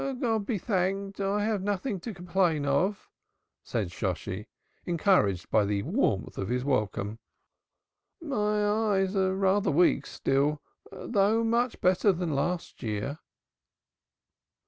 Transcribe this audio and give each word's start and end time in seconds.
"God 0.19 0.47
be 0.47 0.57
thanked, 0.57 1.19
I 1.21 1.45
have 1.45 1.61
nothing 1.61 1.99
to 1.99 2.11
complain 2.11 2.65
of," 2.65 3.07
said 3.63 3.91
Shosshi, 3.91 4.47
encouraged 4.83 5.51
by 5.51 5.63
the 5.63 5.83
warmth 5.83 6.39
of 6.39 6.49
his 6.49 6.65
welcome. 6.65 7.19
"My 8.19 8.65
eyes 8.67 9.15
are 9.15 9.35
rather 9.35 9.69
weak, 9.69 10.07
still, 10.07 10.59
though 10.91 11.43
much 11.43 11.81
better 11.81 12.11
than 12.11 12.33
last 12.33 12.81
year." 12.81 13.19